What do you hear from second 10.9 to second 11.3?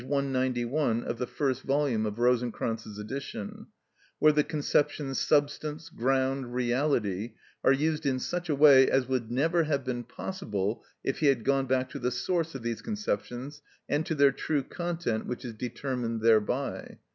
if he